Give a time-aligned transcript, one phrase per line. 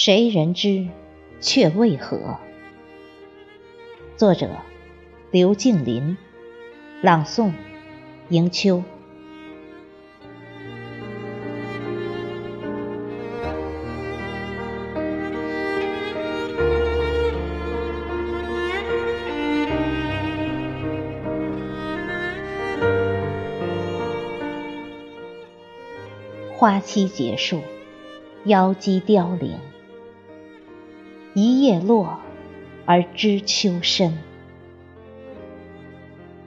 [0.00, 0.86] 谁人知，
[1.40, 2.38] 却为何？
[4.16, 4.48] 作者：
[5.32, 6.16] 刘敬林，
[7.02, 7.50] 朗诵：
[8.28, 8.84] 迎秋。
[26.52, 27.62] 花期结束，
[28.44, 29.58] 妖姬凋零。
[31.34, 32.18] 一叶落，
[32.86, 34.18] 而知秋深。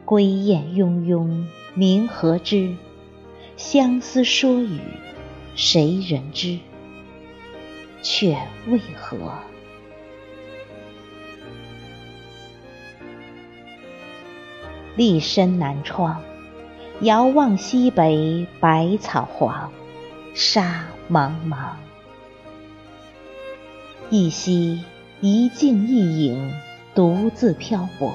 [0.03, 2.75] 归雁雍雍，鸣何之？
[3.55, 4.79] 相思说语，
[5.55, 6.59] 谁人知？
[8.01, 9.33] 却为何？
[14.97, 16.21] 立身南窗，
[17.01, 19.71] 遥望西北，百草黄，
[20.33, 21.75] 沙茫茫。
[24.13, 24.83] 一夕
[25.21, 26.51] 一镜一影，
[26.93, 28.13] 独自漂泊。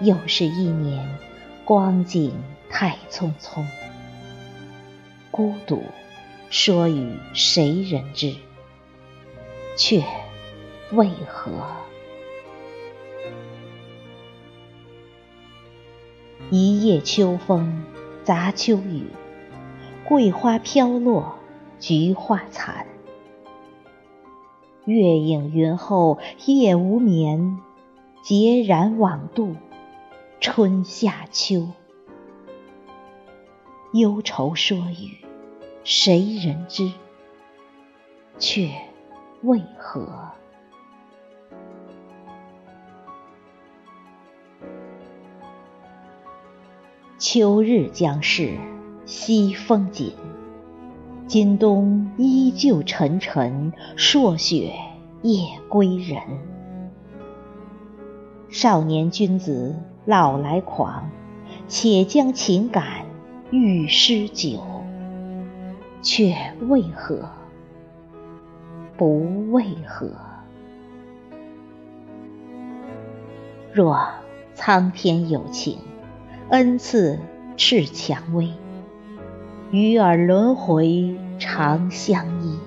[0.00, 1.06] 又是一年，
[1.66, 2.32] 光景
[2.70, 3.62] 太匆匆。
[5.30, 5.84] 孤独，
[6.48, 8.36] 说与谁人知？
[9.76, 10.02] 却
[10.92, 11.52] 为何？
[16.48, 17.84] 一夜秋风
[18.24, 19.08] 杂秋雨，
[20.06, 21.36] 桂花飘落，
[21.78, 22.86] 菊花残。
[24.88, 27.58] 月影云后夜无眠，
[28.24, 29.54] 孑然枉度
[30.40, 31.68] 春夏秋。
[33.92, 35.18] 忧愁说语，
[35.84, 36.90] 谁人知？
[38.38, 38.70] 却
[39.42, 40.08] 为何？
[47.18, 48.56] 秋日将逝，
[49.04, 50.14] 西风紧。
[51.28, 54.72] 今冬依旧沉沉，朔雪
[55.20, 56.22] 夜归人。
[58.48, 61.10] 少年君子老来狂，
[61.68, 63.04] 且将情感
[63.50, 64.58] 欲诗酒。
[66.00, 66.34] 却
[66.68, 67.28] 为何？
[68.96, 70.08] 不为何？
[73.70, 74.08] 若
[74.54, 75.76] 苍天有情，
[76.48, 77.18] 恩赐
[77.58, 78.54] 赤蔷薇。
[79.70, 82.58] 与尔轮回长相依。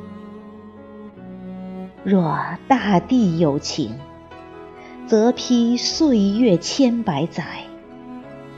[2.04, 3.98] 若大地有情，
[5.08, 7.44] 则披岁月千百载，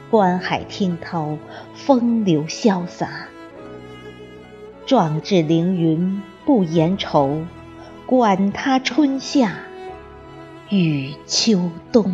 [0.10, 1.38] 观海听涛，
[1.74, 3.28] 风流潇洒。
[4.86, 7.46] 壮志凌云不言愁，
[8.06, 9.54] 管他春夏
[10.70, 12.14] 与秋冬。